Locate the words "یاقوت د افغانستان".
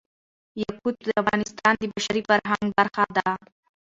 0.61-1.73